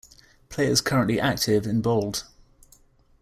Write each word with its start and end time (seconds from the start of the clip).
Players 0.49 0.81
currently 0.81 1.19
active 1.21 1.67
in 1.67 1.81
Bold. 1.83 2.23